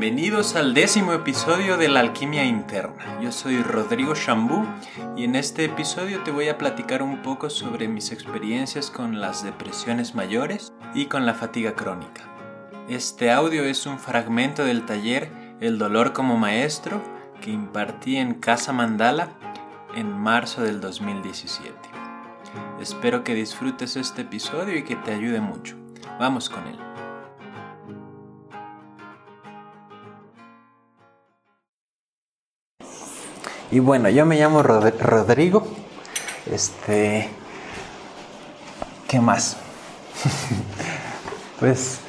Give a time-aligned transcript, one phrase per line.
[0.00, 3.18] Bienvenidos al décimo episodio de la alquimia interna.
[3.20, 4.64] Yo soy Rodrigo Chambú
[5.16, 9.42] y en este episodio te voy a platicar un poco sobre mis experiencias con las
[9.42, 12.22] depresiones mayores y con la fatiga crónica.
[12.88, 17.02] Este audio es un fragmento del taller El dolor como maestro
[17.40, 19.30] que impartí en Casa Mandala
[19.96, 21.74] en marzo del 2017.
[22.80, 25.74] Espero que disfrutes este episodio y que te ayude mucho.
[26.20, 26.87] Vamos con él.
[33.70, 35.66] Y bueno, yo me llamo Rodrigo.
[36.50, 37.28] Este.
[39.06, 39.56] ¿Qué más?
[41.60, 42.00] pues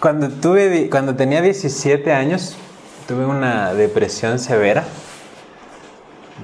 [0.00, 2.56] cuando tuve cuando tenía 17 años
[3.06, 4.84] tuve una depresión severa.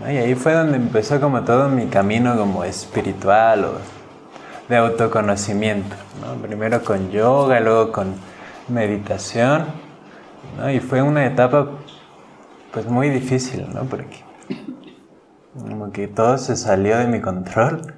[0.07, 3.73] Y ahí fue donde empezó como todo mi camino como espiritual o
[4.69, 5.97] de autoconocimiento.
[6.43, 8.15] Primero con yoga, luego con
[8.69, 9.67] meditación.
[10.73, 11.69] Y fue una etapa
[12.73, 13.85] pues muy difícil, ¿no?
[13.85, 14.30] Porque
[15.61, 17.95] como que todo se salió de mi control,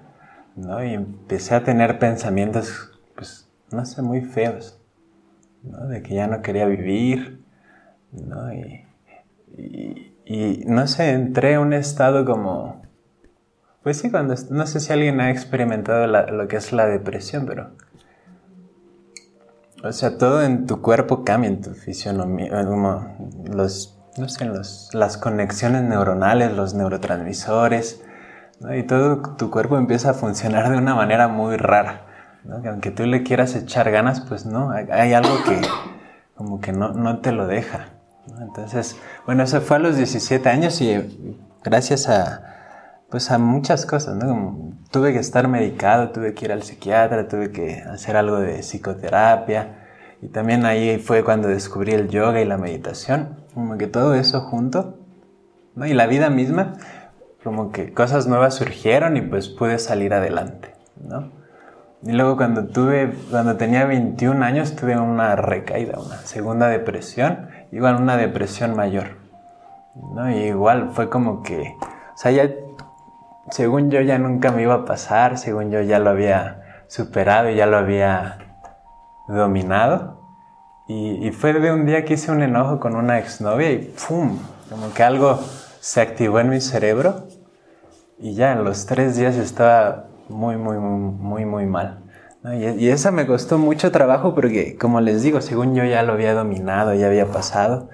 [0.57, 0.85] ¿no?
[0.85, 4.81] Y empecé a tener pensamientos, pues, no sé, muy feos,
[5.63, 5.87] ¿no?
[5.87, 7.45] De que ya no quería vivir,
[8.13, 8.53] ¿no?
[8.53, 8.87] Y,
[10.25, 12.83] y, no sé, entré en un estado como,
[13.83, 17.71] pues sí, cuando, no sé si alguien ha experimentado lo que es la depresión, pero...
[19.85, 23.17] O sea, todo en tu cuerpo cambia, en tu fisionomía, como
[23.53, 24.51] los no sé,
[24.93, 28.03] las conexiones neuronales, los neurotransmisores,
[28.77, 32.03] y todo tu cuerpo empieza a funcionar de una manera muy rara.
[32.63, 35.61] Que aunque tú le quieras echar ganas, pues no, hay, algo que
[36.35, 37.89] como que no, te lo deja.
[38.41, 38.97] Entonces,
[39.27, 44.17] bueno, eso fue a los 17 años y gracias a, pues a muchas cosas,
[44.91, 49.79] tuve que estar medicado, tuve que ir al psiquiatra, tuve que hacer algo de psicoterapia
[50.21, 54.41] y también ahí fue cuando descubrí el yoga y la meditación como que todo eso
[54.41, 54.99] junto,
[55.75, 55.87] ¿no?
[55.87, 56.75] Y la vida misma,
[57.45, 61.31] como que cosas nuevas surgieron y pues pude salir adelante, ¿no?
[62.05, 67.97] Y luego cuando tuve, cuando tenía 21 años tuve una recaída, una segunda depresión, igual
[67.97, 69.19] una depresión mayor,
[69.95, 70.31] ¿no?
[70.31, 72.51] Y igual fue como que, o sea, ya,
[73.51, 77.55] según yo ya nunca me iba a pasar, según yo ya lo había superado y
[77.55, 78.39] ya lo había
[79.29, 80.22] dominado,
[81.21, 84.39] y, fue de un día que hice un enojo con una exnovia y ¡pum!
[84.71, 85.41] Como que algo
[85.81, 87.27] se activó en mi cerebro
[88.19, 91.99] y ya en los tres días estaba muy, muy, muy, muy, muy mal.
[92.45, 96.13] Y, y, esa me costó mucho trabajo porque, como les digo, según yo ya lo
[96.13, 97.89] había dominado, ya había pasado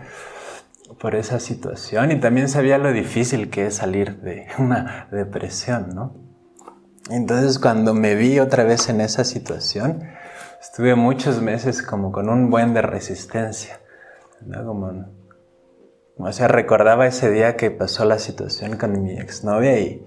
[0.99, 6.15] por esa situación y también sabía lo difícil que es salir de una depresión, ¿no?
[7.11, 10.05] Entonces cuando me vi otra vez en esa situación,
[10.61, 13.81] estuve muchos meses como con un buen de resistencia,
[14.45, 14.65] ¿no?
[14.65, 15.07] Como,
[16.19, 20.05] o sea, recordaba ese día que pasó la situación con mi exnovia y,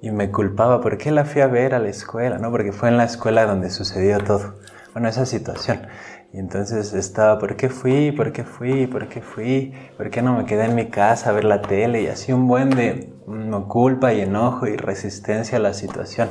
[0.00, 2.38] y me culpaba, ¿por qué la fui a ver a la escuela?
[2.38, 2.50] ¿no?
[2.50, 4.54] Porque fue en la escuela donde sucedió todo,
[4.92, 5.86] bueno, esa situación.
[6.32, 8.10] Y entonces estaba, ¿por qué fui?
[8.10, 8.86] ¿Por qué fui?
[8.86, 9.74] ¿Por qué fui?
[9.98, 12.02] ¿Por qué no me quedé en mi casa a ver la tele?
[12.02, 16.30] Y así un buen de no, culpa y enojo y resistencia a la situación.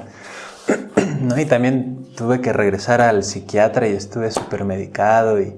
[1.21, 1.39] ¿no?
[1.39, 5.55] Y también tuve que regresar al psiquiatra y estuve súper medicado y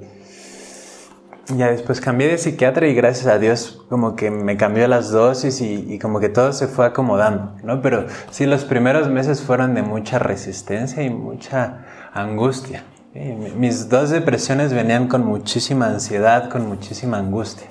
[1.57, 5.59] ya después cambié de psiquiatra y gracias a Dios como que me cambió las dosis
[5.61, 7.81] y, como que todo se fue acomodando, ¿no?
[7.81, 12.85] Pero sí, los primeros meses fueron de mucha resistencia y mucha angustia.
[13.13, 17.67] Mis dos depresiones venían con muchísima ansiedad, con muchísima angustia,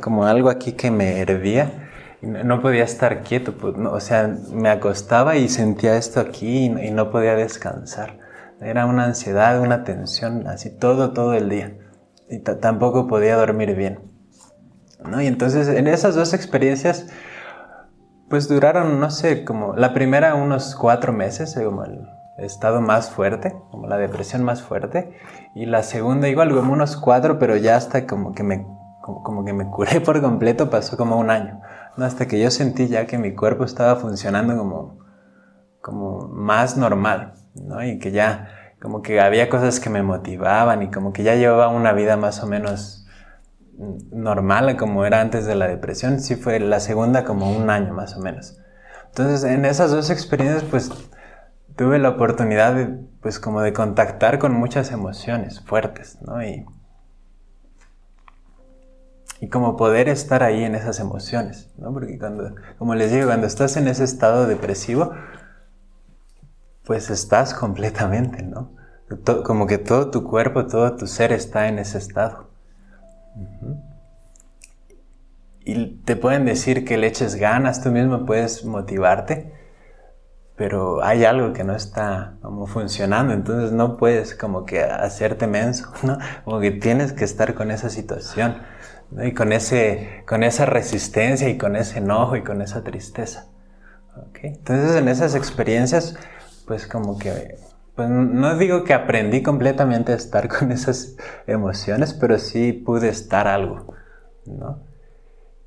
[0.00, 1.87] como algo aquí que me hervía
[2.22, 7.10] no podía estar quieto, pues, o sea, me acostaba y sentía esto aquí y, no
[7.10, 8.18] podía descansar.
[8.60, 11.78] Era una ansiedad, una tensión, así todo, todo el día.
[12.28, 14.00] Y tampoco podía dormir bien.
[15.04, 15.22] ¿no?
[15.22, 17.06] Y entonces en esas dos experiencias,
[18.28, 22.00] pues duraron, no sé, como la primera unos cuatro meses, eh, como el
[22.38, 25.12] estado más fuerte, como la depresión más fuerte,
[25.54, 28.66] y la segunda igual como unos cuatro, pero ya hasta como que me,
[29.22, 31.60] como que me curé por completo, pasó como un año
[32.04, 34.98] hasta que yo sentí ya que mi cuerpo estaba funcionando como,
[35.80, 37.82] como más normal, ¿no?
[37.84, 38.48] Y que ya
[38.80, 42.42] como que había cosas que me motivaban y como que ya llevaba una vida más
[42.42, 43.06] o menos
[44.10, 46.20] normal como era antes de la depresión.
[46.20, 48.58] Sí fue la segunda como un año más o menos.
[49.06, 50.92] Entonces en esas dos experiencias pues
[51.76, 52.86] tuve la oportunidad de
[53.20, 56.42] pues como de contactar con muchas emociones fuertes, ¿no?
[56.42, 56.64] Y,
[59.40, 61.92] y como poder estar ahí en esas emociones, ¿no?
[61.92, 65.12] Porque cuando, como les digo, cuando estás en ese estado depresivo,
[66.84, 68.72] pues estás completamente, ¿no?
[69.44, 72.48] Como que todo tu cuerpo, todo tu ser está en ese estado.
[75.64, 79.52] y te pueden decir que le eches ganas, tú mismo puedes motivarte,
[80.56, 85.92] pero hay algo que no está como funcionando, entonces no puedes como que hacerte menso,
[86.02, 86.18] ¿no?
[86.44, 88.56] Como que tienes que estar con esa situación,
[89.10, 93.48] Y con, ese, con esa resistencia y con ese enojo y con esa tristeza.
[94.42, 96.16] Entonces en esas experiencias,
[96.66, 97.56] pues como que,
[97.94, 101.16] pues no digo que aprendí completamente a estar con esas
[101.46, 103.94] emociones, pero sí pude estar algo,
[104.46, 104.86] ¿no?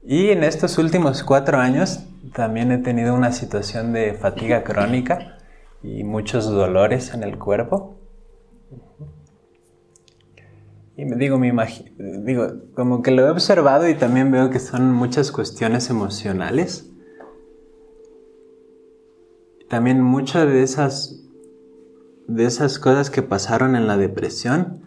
[0.03, 5.37] Y en estos últimos cuatro años también he tenido una situación de fatiga crónica
[5.83, 7.97] y muchos dolores en el cuerpo.
[10.97, 11.53] Y me digo, me
[11.97, 16.91] digo, como que lo he observado y también veo que son muchas cuestiones emocionales.
[19.69, 21.21] También muchas de esas
[22.35, 24.81] de esas cosas que pasaron en la depresión,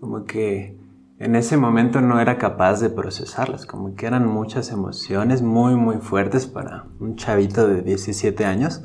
[0.00, 0.78] como que
[1.18, 5.98] en ese momento no era capaz de procesarlas, como que eran muchas emociones muy, muy
[5.98, 8.82] fuertes para un chavito de 17 años.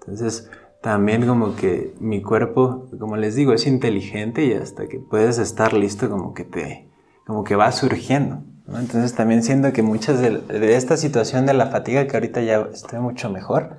[0.00, 0.50] Entonces,
[0.86, 5.72] también como que mi cuerpo, como les digo, es inteligente y hasta que puedes estar
[5.72, 6.86] listo como que te,
[7.26, 8.44] como que va surgiendo.
[8.68, 13.00] Entonces también siento que muchas de, esta situación de la fatiga, que ahorita ya estoy
[13.00, 13.78] mucho mejor,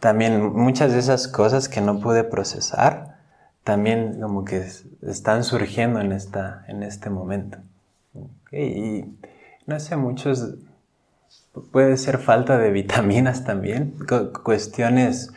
[0.00, 3.18] también muchas de esas cosas que no pude procesar,
[3.62, 4.66] también como que
[5.02, 7.58] están surgiendo en, esta, en este momento.
[8.50, 9.04] Y
[9.64, 10.56] no sé, muchos,
[11.70, 13.94] puede ser falta de vitaminas también,
[14.42, 15.32] cuestiones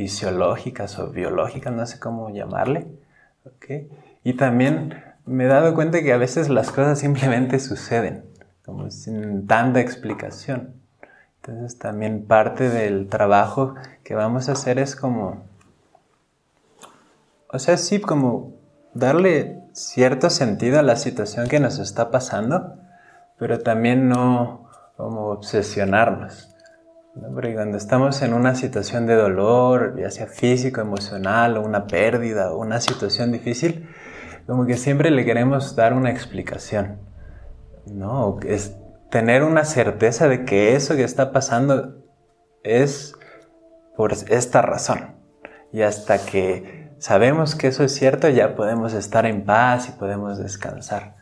[0.00, 2.86] fisiológicas o biológicas, no sé cómo llamarle.
[4.24, 8.24] Y también me he dado cuenta que a veces las cosas simplemente suceden,
[8.64, 10.74] como sin tanta explicación.
[11.42, 15.50] Entonces también parte del trabajo que vamos a hacer es como
[17.52, 18.54] o sea, sí, como
[18.94, 22.76] darle cierto sentido a la situación que nos está pasando,
[23.38, 26.49] pero también no como obsesionarnos.
[27.34, 32.52] Porque cuando estamos en una situación de dolor, ya sea físico, emocional, o una pérdida,
[32.52, 33.88] o una situación difícil,
[34.46, 36.98] como que siempre le queremos dar una explicación.
[37.86, 38.76] No, es
[39.10, 42.04] tener una certeza de que eso que está pasando
[42.62, 43.14] es
[43.96, 45.16] por esta razón.
[45.72, 50.38] Y hasta que sabemos que eso es cierto, ya podemos estar en paz y podemos
[50.38, 51.16] descansar.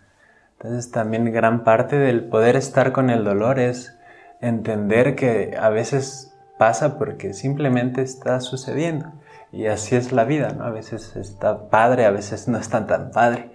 [0.52, 3.97] Entonces también gran parte del poder estar con el dolor es
[4.40, 9.12] entender que a veces pasa porque simplemente está sucediendo.
[9.52, 10.64] Y así es la vida, ¿no?
[10.64, 13.50] A veces está padre, a veces no está tan padre,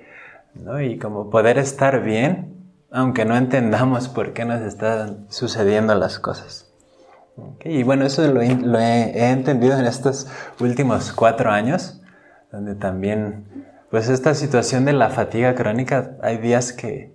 [0.55, 0.81] ¿no?
[0.81, 6.73] Y como poder estar bien, aunque no entendamos por qué nos están sucediendo las cosas.
[7.63, 10.27] Y bueno, eso lo, he entendido en estos
[10.59, 11.99] últimos cuatro años
[12.53, 17.11] donde también, pues esta situación de la fatiga crónica, hay días que,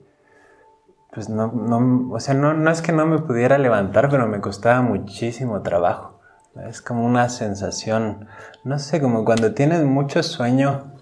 [1.18, 4.40] pues no, no o sea, no, no es que no me pudiera levantar, pero me
[4.40, 6.20] costaba muchísimo trabajo.
[6.68, 8.28] Es como una sensación,
[8.62, 10.92] no sé, como cuando tienes mucho sueño,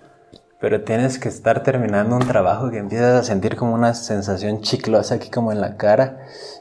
[0.59, 5.17] pero tienes que estar terminando un trabajo que empiezas a sentir como una sensación chiclosa
[5.17, 6.21] aquí como en la cara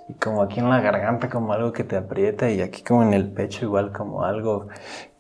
[0.10, 3.14] y como aquí en la garganta como algo que te aprieta y aquí como en
[3.14, 4.68] el pecho igual como algo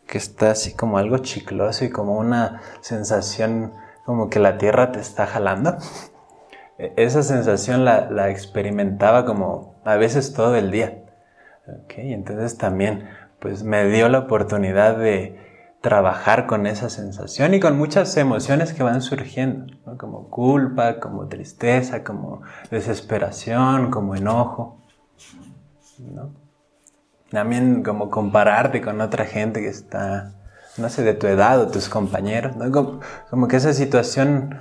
[0.06, 3.72] que está así como algo chicloso y como una sensación
[4.06, 5.78] como que la tierra te está jalando.
[6.78, 11.04] E-, esa sensación la, experimentaba como a veces todo el día.
[11.86, 15.40] Okay, entonces también pues me dio la oportunidad de
[15.82, 22.04] trabajar con esa sensación y con muchas emociones que van surgiendo, como culpa, como tristeza,
[22.04, 22.42] como
[22.72, 24.82] desesperación, como enojo.
[26.00, 26.34] ¿no?
[27.30, 30.34] También como compararte con otra gente que está,
[30.78, 32.56] no sé, de tu edad o tus compañeros,
[33.30, 34.60] como, que esa situación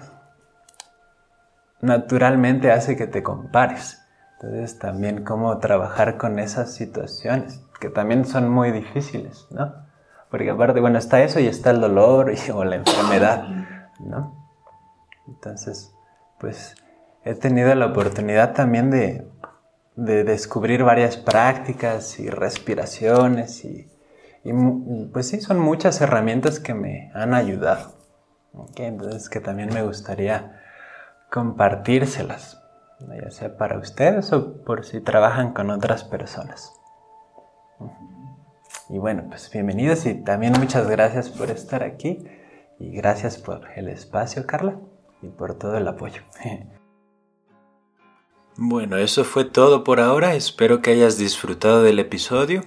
[1.84, 4.02] naturalmente hace que te compares.
[4.34, 9.74] Entonces también cómo trabajar con esas situaciones, que también son muy difíciles, ¿no?
[10.30, 13.46] Porque aparte, bueno, está eso y está el dolor y, o la enfermedad,
[14.00, 14.34] ¿no?
[15.28, 15.94] Entonces,
[16.40, 16.74] pues
[17.24, 19.26] he tenido la oportunidad también de,
[19.96, 23.88] de descubrir varias prácticas y respiraciones y,
[25.12, 27.94] pues sí, son muchas herramientas que me han ayudado.
[28.76, 30.60] Entonces que también me gustaría
[31.34, 32.62] compartírselas,
[33.00, 36.72] ya sea para ustedes o por si trabajan con otras personas.
[38.88, 42.24] Y bueno, pues bienvenidos y también muchas gracias por estar aquí
[42.78, 44.78] y gracias por el espacio, Carla,
[45.22, 46.22] y por todo el apoyo.
[48.56, 50.36] Bueno, eso fue todo por ahora.
[50.36, 52.62] Espero que hayas disfrutado del episodio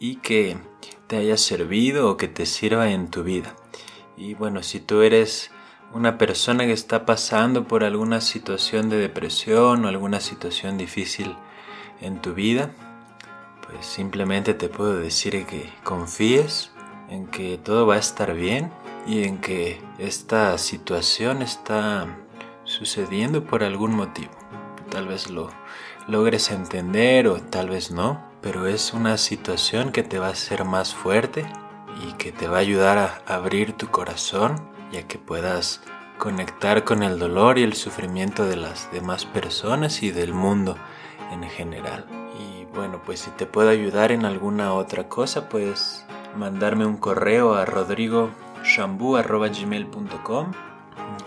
[0.00, 0.58] y que
[1.06, 3.54] te haya servido o que te sirva en tu vida.
[4.16, 5.52] Y bueno, si tú eres
[5.94, 11.36] una persona que está pasando por alguna situación de depresión o alguna situación difícil
[12.00, 12.72] en tu vida,
[13.64, 16.72] pues simplemente te puedo decir que confíes
[17.08, 18.72] en que todo va a estar bien
[19.06, 22.08] y en que esta situación está
[22.64, 24.32] sucediendo por algún motivo.
[24.90, 25.50] Tal vez lo
[26.08, 30.64] logres entender o tal vez no, pero es una situación que te va a hacer
[30.64, 31.46] más fuerte
[32.04, 35.80] y que te va a ayudar a abrir tu corazón y a que puedas
[36.18, 40.76] conectar con el dolor y el sufrimiento de las demás personas y del mundo
[41.32, 42.06] en general.
[42.38, 47.54] Y bueno, pues si te puedo ayudar en alguna otra cosa, puedes mandarme un correo
[47.54, 50.52] a rodrigoshambu.gmail.com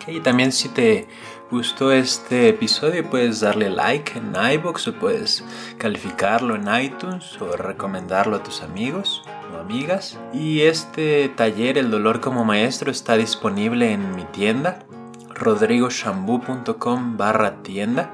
[0.07, 1.07] y también si te
[1.51, 5.43] gustó este episodio puedes darle like en iBox o puedes
[5.77, 9.23] calificarlo en iTunes o recomendarlo a tus amigos
[9.53, 10.19] o amigas.
[10.33, 14.79] Y este taller El dolor como maestro está disponible en mi tienda
[15.37, 18.11] rodrigoshambu.com barra tienda.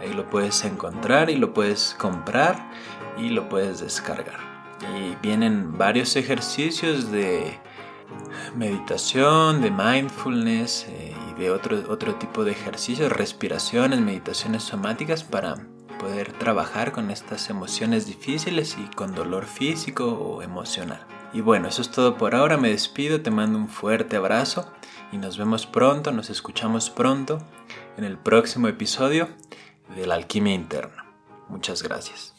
[0.00, 2.70] Ahí lo puedes encontrar y lo puedes comprar
[3.18, 4.38] y lo puedes descargar.
[4.96, 7.58] Y vienen varios ejercicios de
[8.56, 15.56] meditación, de mindfulness eh, de otro, otro tipo de ejercicios, respiraciones, meditaciones somáticas para
[15.98, 21.06] poder trabajar con estas emociones difíciles y con dolor físico o emocional.
[21.32, 24.70] Y bueno, eso es todo por ahora, me despido, te mando un fuerte abrazo
[25.12, 27.38] y nos vemos pronto, nos escuchamos pronto
[27.96, 29.28] en el próximo episodio
[29.96, 31.06] de la alquimia interna.
[31.48, 32.31] Muchas gracias.